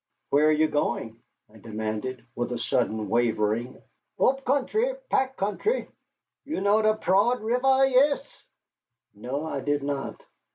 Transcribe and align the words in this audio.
"Where 0.31 0.47
are 0.47 0.51
you 0.51 0.67
going?" 0.67 1.21
I 1.53 1.59
demanded, 1.59 2.25
with 2.33 2.51
a 2.51 2.57
sudden 2.57 3.07
wavering. 3.07 3.79
"Up 4.19 4.43
country 4.45 4.95
pack 5.11 5.37
country. 5.37 5.89
You 6.43 6.59
know 6.59 6.81
der 6.81 6.95
Proad 6.97 7.43
River 7.43 7.85
yes?" 7.85 8.23
No, 9.13 9.45
I 9.45 9.59
did 9.59 9.83
not. 9.83 10.19